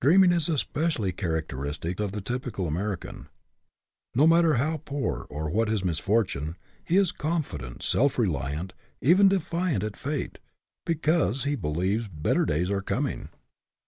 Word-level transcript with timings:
Dreaming 0.00 0.32
is 0.32 0.48
especially 0.48 1.12
characteristic 1.12 2.00
of 2.00 2.10
the 2.10 2.20
typical 2.20 2.66
American. 2.66 3.28
No 4.16 4.26
matter 4.26 4.54
how 4.54 4.78
poor, 4.78 5.28
or 5.30 5.48
what 5.48 5.68
his 5.68 5.84
misfortune, 5.84 6.56
he 6.84 6.96
is 6.96 7.12
confident, 7.12 7.84
self 7.84 8.18
reliant, 8.18 8.72
even 9.00 9.28
defiant 9.28 9.84
at 9.84 9.96
fate, 9.96 10.40
because 10.84 11.44
he 11.44 11.54
believes 11.54 12.08
better 12.08 12.44
days 12.44 12.68
are 12.68 12.82
coming. 12.82 13.28